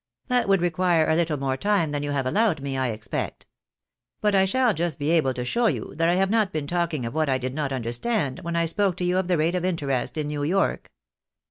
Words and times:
That 0.29 0.47
would 0.49 0.61
require 0.61 1.07
a 1.07 1.15
little 1.15 1.37
more 1.37 1.55
time 1.55 1.91
than 1.91 2.01
you 2.01 2.09
have 2.09 2.25
allowed 2.25 2.59
me, 2.59 2.75
I 2.75 2.87
expect. 2.87 3.45
But 4.19 4.33
I 4.33 4.45
shall 4.45 4.73
just 4.73 4.97
be 4.97 5.11
able 5.11 5.31
to 5.35 5.45
show 5.45 5.67
you, 5.67 5.93
that 5.95 6.09
I 6.09 6.15
have 6.15 6.31
not 6.31 6.51
been 6.51 6.65
talking 6.65 7.05
of 7.05 7.13
what 7.13 7.29
I 7.29 7.37
did 7.37 7.53
not 7.53 7.71
understand 7.71 8.39
when 8.39 8.55
I 8.55 8.65
spoke 8.65 8.97
to 8.97 9.05
you 9.05 9.19
of 9.19 9.27
the 9.27 9.37
rate 9.37 9.53
of 9.53 9.63
interest 9.63 10.17
in 10.17 10.27
New 10.27 10.41
York. 10.41 10.89